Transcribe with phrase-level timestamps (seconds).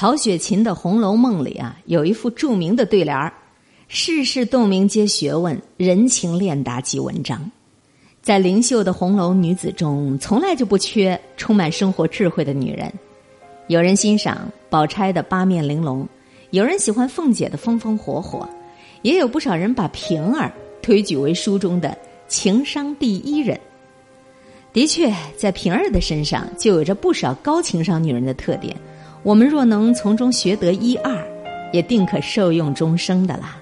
[0.00, 3.30] 曹雪芹的《红楼梦》里啊，有一副著名的对联儿
[3.86, 7.50] ：“世事洞明皆学问，人情练达即文章。”
[8.22, 12.90] 在灵秀的红楼女子中，从来就不缺充满生活智慧的女人。
[13.66, 16.08] 有人欣赏宝钗的八面玲珑，
[16.48, 18.48] 有人喜欢凤姐的风风火火，
[19.02, 21.94] 也有不少人把平儿推举为书中的
[22.26, 23.60] 情商第一人。
[24.72, 28.74] 的确，在平儿的身上就有着不少高情商女人的特点。
[29.22, 31.14] 我们若能从中学得一二，
[31.72, 33.58] 也定可受用终生的啦。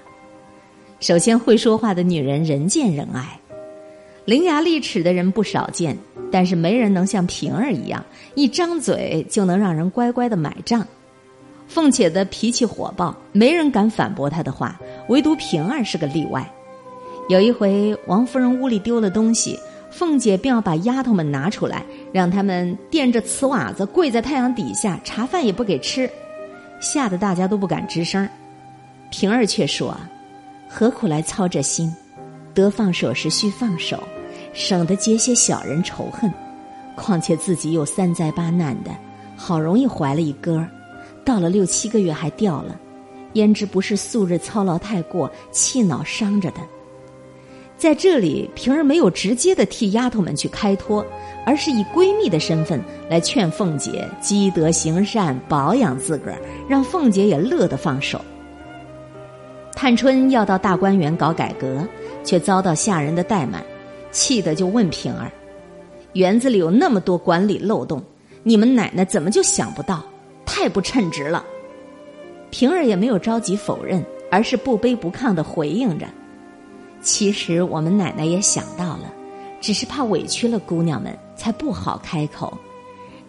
[1.01, 3.37] 首先，会说话的女人人见人爱，
[4.23, 5.97] 伶牙俐齿的人不少见，
[6.31, 8.03] 但是没人能像平儿一样，
[8.35, 10.87] 一张嘴就能让人乖乖的买账。
[11.67, 16.49] 凤姐的脾气火爆，没人敢反驳她的话，唯独平儿是个例外。
[17.27, 19.59] 有一回，王夫人屋里丢了东西。
[19.99, 26.09] 凤姐便要把丫头们拿出来，让他们垫着瓷瓦子跪在太阳底下，茶饭也不给吃，
[26.79, 28.25] 吓得大家都不敢吱声。
[29.11, 29.93] 平儿却说
[30.71, 31.93] ：“何苦来操这心？
[32.53, 34.01] 得放手时须放手，
[34.53, 36.31] 省得结些小人仇恨。
[36.95, 38.91] 况且自己又三灾八难的，
[39.35, 40.65] 好容易怀了一哥，
[41.25, 42.79] 到了六七个月还掉了，
[43.33, 46.61] 焉知不是素日操劳太过，气恼伤着的？”
[47.79, 51.03] 在这里，平儿没有直接的替丫头们去开脱，
[51.45, 58.19] 而是以闺蜜的身份来劝凤姐积德行善，保养自个儿，让凤姐也乐得放手。
[59.73, 61.87] 探春要到大观园搞改革，
[62.21, 63.63] 却遭到下人的怠慢，
[64.11, 65.31] 气得就问平儿
[66.11, 68.03] ：“园子里有那么多管理漏洞，
[68.43, 70.03] 你们奶奶怎么就想不到？
[70.45, 71.45] 太不称职了。”
[72.51, 76.05] 平儿也没有着急否认，而是不卑不亢的回应着。
[77.01, 79.13] 其实我们奶奶也想到了，
[79.61, 82.57] 只是怕委屈了姑娘们，才不好开口。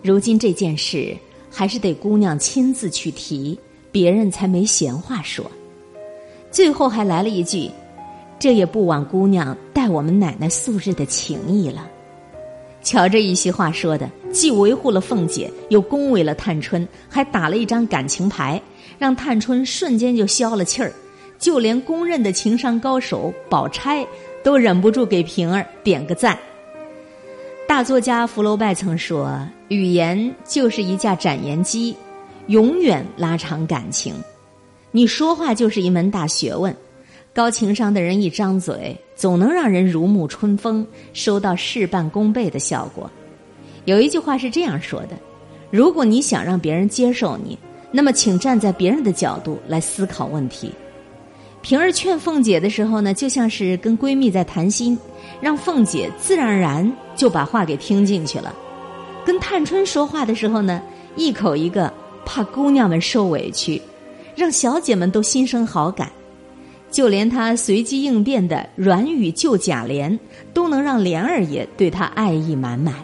[0.02, 1.16] 如今这件事
[1.50, 3.58] 还是得姑娘亲自去提，
[3.92, 5.48] 别人才没闲话说。
[6.50, 7.70] 最后还来了一句
[8.38, 11.88] ：“这也不枉姑娘待我们奶奶素日的情谊了。”
[12.82, 18.60] 瞧这一席话说的，既维护了凤姐，又恭维了探春，还打了一张感情牌，
[18.98, 20.92] 让探春瞬间就消了气儿。
[21.40, 24.06] 就连公认的情商高手宝钗
[24.44, 26.38] 都忍不住给平儿点个赞。
[27.66, 31.96] 大作家福楼拜曾说：“语言就是一架展言机，
[32.48, 34.14] 永远拉长感情。
[34.90, 36.76] 你说话就是一门大学问。
[37.32, 43.10] 高情商的人一张嘴，总能让人如沐春风，收到事半功倍的效果。”
[43.86, 45.16] 有一句话是这样说的
[45.70, 47.56] ：“如果你想让别人接受你，
[47.92, 50.70] 那么请站在别人的角度来思考问题。”
[51.62, 54.98] 平儿劝凤姐的时候呢，就像是跟闺蜜在谈心，
[55.40, 58.54] 让凤姐自然而然就把话给听进去了。
[59.24, 60.82] 跟探春说话的时候呢，
[61.16, 61.92] 一口一个
[62.24, 63.80] 怕姑娘们受委屈，
[64.34, 66.10] 让小姐们都心生好感。
[66.90, 70.18] 就连她随机应变的软语救贾琏，
[70.54, 72.94] 都能让琏二爷对她爱意满满。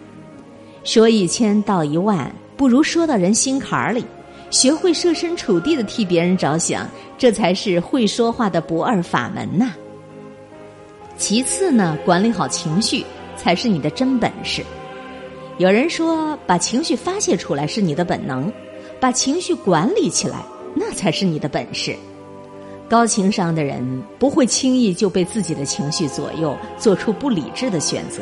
[0.83, 4.05] 说一千道一万，不如说到人心坎儿里。
[4.51, 9.75] 学会设身处地的替别人着想，这才是会说话的不二法门呐。
[11.19, 13.05] 其次呢，管理好情绪
[13.37, 14.62] 才是你的真本事。
[15.59, 18.53] 有人说，把情绪发泄出来是你的本能，
[19.01, 21.97] 把情绪管理起来那才是你的本事。
[22.89, 28.21] 高情商的人不会轻易就被自己的情绪左右，做出不理智的选择。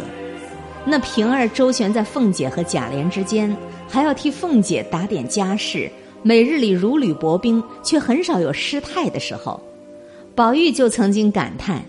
[0.87, 3.55] 那平儿周旋在凤姐和贾琏之间，
[3.89, 5.91] 还要替凤姐打点家事。
[6.27, 9.61] 每日里如履薄冰，却很少有失态的时候。
[10.35, 11.85] 宝玉就曾经感叹：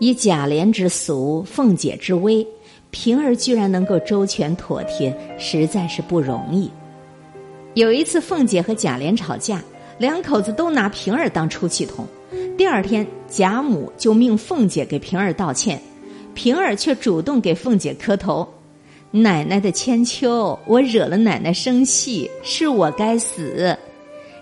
[0.00, 2.44] 以贾琏之俗，凤姐之威，
[2.90, 6.68] 平儿居然能够周全妥帖，实在是不容易。
[7.74, 9.62] 有一次，凤姐和贾琏吵架，
[9.96, 12.04] 两口子都拿平儿当出气筒。
[12.56, 15.80] 第二天，贾母就命凤姐给平儿道歉，
[16.34, 18.44] 平儿却主动给凤姐磕头。
[19.10, 23.74] 奶奶的千秋，我惹了奶奶生气，是我该死。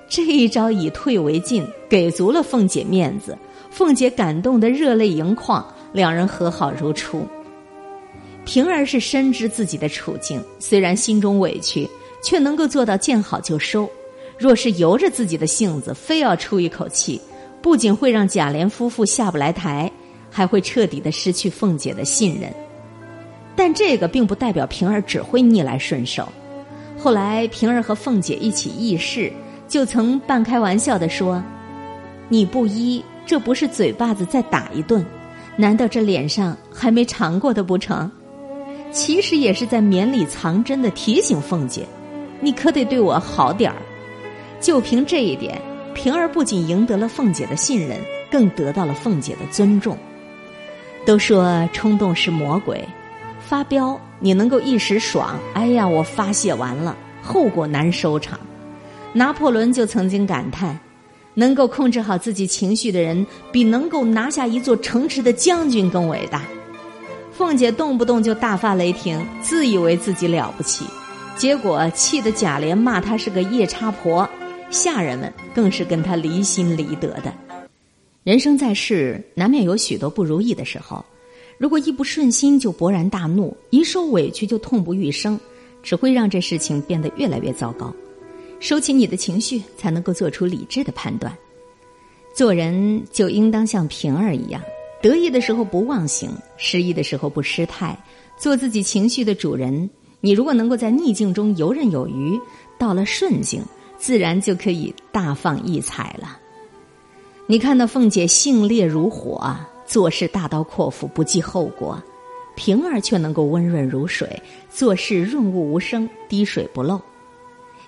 [0.08, 3.38] 这一招以退为进，给足了凤姐面子。
[3.70, 7.24] 凤姐感动得热泪盈眶，两人和好如初。
[8.44, 11.88] 平儿是深知自己的处境，虽然心中委屈，
[12.22, 13.88] 却能够做到见好就收。
[14.36, 17.20] 若是由着自己的性子，非要出一口气，
[17.62, 19.90] 不仅会让贾琏夫妇下不来台，
[20.28, 22.52] 还会彻底的失去凤姐的信任。
[23.66, 26.28] 但这个并不代表平儿只会逆来顺受。
[26.96, 29.32] 后来，平儿和凤姐一起议事，
[29.66, 31.42] 就曾半开玩笑的说
[32.30, 35.04] ：“你不依，这不是嘴巴子再打一顿，
[35.56, 38.08] 难道这脸上还没尝过的不成？”
[38.92, 41.84] 其实也是在绵里藏针的提醒凤姐
[42.40, 43.82] ：“你可得对我好点儿。”
[44.62, 45.60] 就凭这一点，
[45.92, 47.98] 平儿不仅赢得了凤姐的信任，
[48.30, 49.98] 更得到了凤姐的尊重。
[51.04, 52.80] 都说冲动是魔鬼，
[53.48, 58.38] 发飙你能够一时爽，哎呀，我发泄完了，后果难收场。
[59.12, 60.76] 拿破仑就曾经感叹：
[61.34, 66.42] 能够控制好自己情绪的人，比能够拿下一座城池的将军更伟大。
[67.32, 70.84] 凤姐动不动就大发雷霆，自以为自己了不起，
[71.36, 74.28] 结果气得贾琏骂她是个夜叉婆，
[74.70, 77.32] 下人们更是跟她离心离德的。
[78.24, 81.04] 人生在世，难免有许多不如意的时候。
[81.58, 85.38] 如果一不顺心就勃然大怒，一受委屈就痛不欲生，
[85.82, 87.94] 只会让这事情变得越来越糟糕。
[88.60, 91.36] 收起你的情绪，才能够做出理智的判断。
[92.34, 94.60] 做人就应当像平儿一样，
[95.02, 97.98] 得意的时候不忘形，失意的时候不失态，
[98.38, 99.88] 做自己情绪的主人。
[100.20, 102.38] 你如果能够在逆境中游刃有余，
[102.78, 103.62] 到了顺境，
[103.96, 106.38] 自然就可以大放异彩了。
[107.46, 109.54] 你看那凤姐性烈如火，
[109.86, 111.96] 做事大刀阔斧，不计后果；
[112.56, 117.00] 平儿却能够温润如水，做事润物无声，滴水不漏。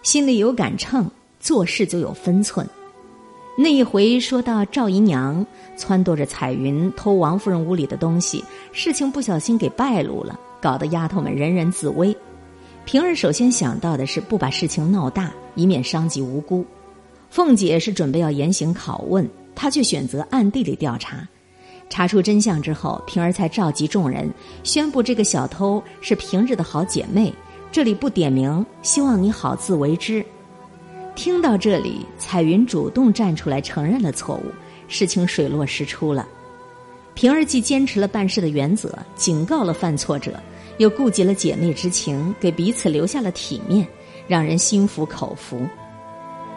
[0.03, 1.11] 心里有杆秤，
[1.41, 2.67] 做事就有分寸。
[3.56, 5.45] 那一回说到赵姨娘
[5.77, 12.17] 撺掇着彩云偷王夫人屋里的东西，事情不小心给败露了，搞得丫头们人人自危。
[12.85, 16.65] 平儿首先想到的是不把事情闹大，以免伤及无辜。
[17.29, 19.29] 凤姐是准备要严刑拷问。
[19.61, 21.29] 她却选择暗地里调查，
[21.90, 24.31] 查出真相之后，平儿才召集众人，
[24.62, 27.32] 宣布这个小偷是平日的好姐妹，
[27.73, 30.25] 这里不点名，希望你好自为之。
[31.17, 34.44] 听到这里，彩云主动站出来承认了错误，
[34.87, 36.29] 事情水落石出了。
[37.14, 40.38] 平儿既坚持了办事的原则，警告了犯错者，
[40.76, 43.84] 又顾及了姐妹之情，给彼此留下了体面，
[44.29, 45.67] 让人心服口服。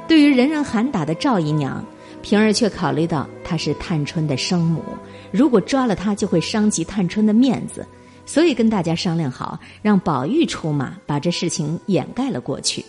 [0.07, 1.83] 对于人人喊打的赵姨娘。
[2.21, 4.83] 平儿却考虑到她是探春的生母，
[5.31, 7.85] 如果抓了她，就会伤及探春的面子，
[8.25, 12.85] 所以跟大家商量好，让宝玉出马，把这事情掩盖了过去。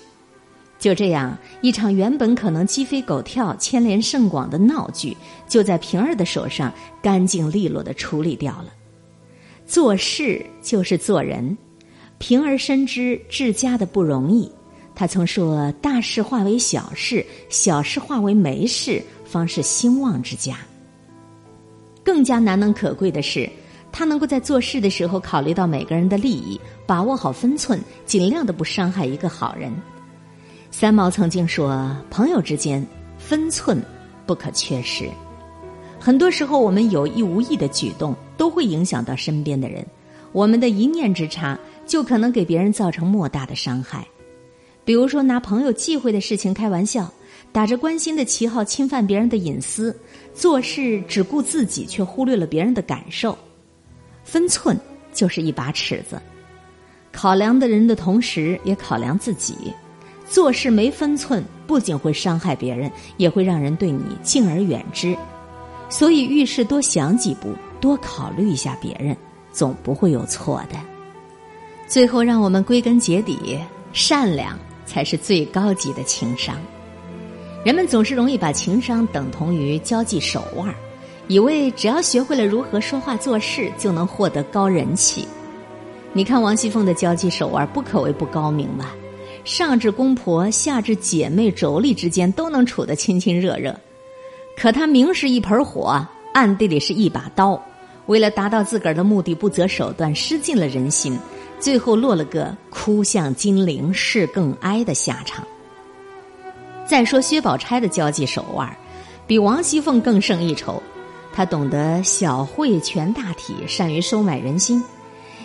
[0.78, 8.66] 就这样，一场原本可能鸡飞狗跳、牵连甚广的闹剧，就在平儿的手上干净利落的处理掉了。
[9.64, 11.56] 做事就是做人，
[12.18, 14.50] 平儿深知治家的不容易，
[14.92, 19.00] 他曾说：“大事化为小事，小事化为没事。”
[19.32, 20.58] 方是兴旺之家。
[22.04, 23.48] 更加难能可贵的是，
[23.90, 29.72] 他能够在做事的时候考虑到每个人的利益，把握好分寸，尽量的不伤害一个好人。
[30.70, 32.84] 三毛曾经说：“朋友之间，
[33.16, 33.80] 分寸
[34.26, 35.08] 不可缺失。”
[35.98, 39.86] 很多时候，我们有意无意的举动都会影响到身边的人，
[40.32, 44.06] 我们的一念之差就可能给别人造成莫大的伤害。
[44.84, 47.08] 比如说，拿朋友忌讳的事情开玩笑。
[47.52, 49.94] 打着关心的旗号侵犯别人的隐私，
[50.34, 53.36] 做事只顾自己却忽略了别人的感受，
[54.24, 54.78] 分寸
[55.12, 56.20] 就是一把尺子，
[57.12, 59.54] 考量的人的同时也考量自己。
[60.26, 65.14] 做事没分寸，不仅会伤害别人，也会让人对你敬而远之。
[65.90, 67.52] 所以遇事多想几步，
[67.82, 69.14] 多考虑一下别人，
[69.52, 70.76] 总不会有错的。
[71.86, 73.58] 最后，让我们归根结底，
[73.92, 76.56] 善良才是最高级的情商。
[77.64, 80.74] 人们总是容易把情商等同于交际手腕，
[81.28, 85.26] 以为只要学会了如何说话做事，就能获得高人气。
[86.12, 88.92] 你看王熙凤的交际手腕不可谓不高明吧？
[89.44, 93.78] 上至公婆，下至姐妹妯娌之间，都能处得亲亲热热。
[94.56, 96.04] 可她明是一盆火，
[96.34, 97.60] 暗地里是一把刀，
[98.06, 101.16] 为了达到自个儿的目的，不择手段，失尽了人心，
[101.60, 105.46] 最后落了个哭向金陵事更哀的下场。
[106.86, 108.76] 再说薛宝钗的交际手腕，
[109.26, 110.82] 比王熙凤更胜一筹。
[111.32, 114.82] 她懂得小惠全大体，善于收买人心。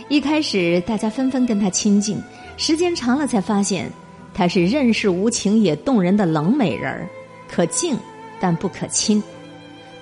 [0.09, 2.21] 一开始大家纷纷跟她亲近，
[2.57, 3.89] 时间长了才发现，
[4.33, 7.07] 她是任是无情也动人的冷美人儿，
[7.49, 7.97] 可敬
[8.39, 9.21] 但不可亲。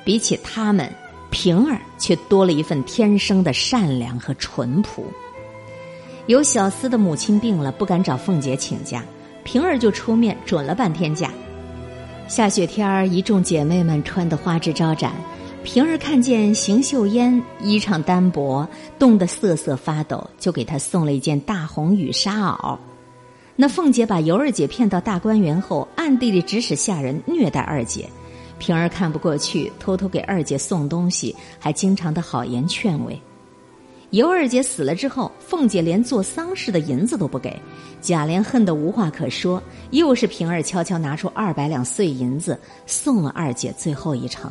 [0.03, 0.91] 比起他们，
[1.29, 5.05] 平儿却多了一份天生的善良和淳朴。
[6.27, 9.03] 有小厮的母亲病了，不敢找凤姐请假。
[9.45, 11.31] 平儿就出面准了半天假。
[12.27, 15.13] 下雪天儿，一众姐妹们穿得花枝招展。
[15.63, 18.67] 平儿看见邢岫烟衣裳单薄，
[18.99, 22.77] 冻得瑟瑟发抖，就给她送了一件大红羽纱袄。
[23.55, 28.09] 那凤姐把尤二姐骗到大观园后，暗地里指使下人虐待二姐。
[28.57, 33.19] 平儿看不过去，偷偷给二姐送东西，还经常的好言劝慰。
[34.15, 37.61] 尤二姐死了之后，凤姐连做丧事的银子都不给，
[37.99, 39.61] 贾琏恨得无话可说。
[39.91, 44.49] 又是平儿悄悄拿出二百两碎银子，送了二姐最后一程。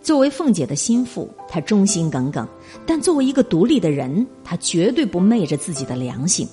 [0.00, 2.46] 作为凤姐的心腹，她忠心耿耿；
[2.86, 6.48] 但作为一个独立的人，她绝对不昧着自己的良心。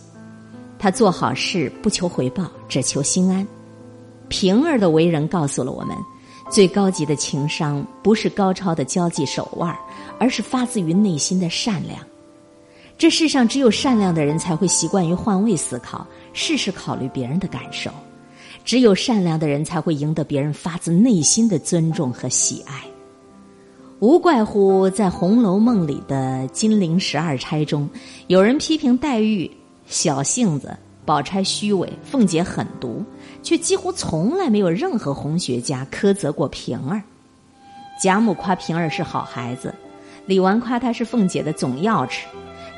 [0.77, 3.47] 她做好事不求回报，只求心安。
[4.27, 5.95] 平儿的为人告诉了我们。
[6.50, 9.77] 最高级的情商不是高超的交际手腕，
[10.20, 12.00] 而是发自于内心的善良。
[12.98, 17.91] 这世上只有善良的人才会习惯于换位思考，事事考虑别人的感受；
[18.65, 22.84] 只有善良的人才会赢得别人发自内心的尊重和喜爱。
[24.00, 27.88] 无怪乎在《红楼梦》里的金陵十二钗中，
[28.27, 29.50] 有人批评黛玉
[29.86, 30.75] 小性子。
[31.06, 33.03] 宝钗虚伪，凤姐狠毒，
[33.41, 37.01] 却几乎从来没有任何红学家苛责过平儿。
[38.01, 39.74] 贾母夸平儿是好孩子，
[40.25, 42.22] 李纨夸她是凤姐的总钥匙，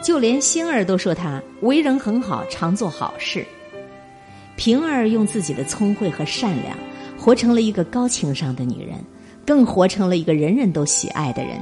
[0.03, 3.46] 就连星儿都说她为人很好，常做好事。
[4.56, 6.75] 平儿用自己的聪慧和善良，
[7.18, 8.98] 活成了一个高情商的女人，
[9.46, 11.60] 更活成了一个人人都喜爱的人。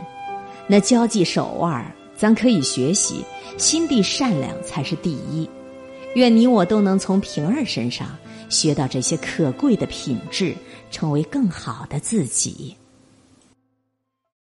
[0.68, 3.24] 那交际手腕，咱可以学习，
[3.58, 5.50] 心地善良才是第一。
[6.16, 8.08] 愿你我都能从平儿身上
[8.50, 10.56] 学到这些可贵的品质，
[10.92, 12.76] 成为更好的自己。